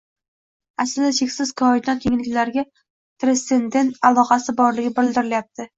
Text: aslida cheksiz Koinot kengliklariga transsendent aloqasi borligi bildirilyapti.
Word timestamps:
aslida 0.83 1.11
cheksiz 1.17 1.51
Koinot 1.63 2.01
kengliklariga 2.07 2.65
transsendent 2.73 4.05
aloqasi 4.13 4.61
borligi 4.65 4.99
bildirilyapti. 5.01 5.69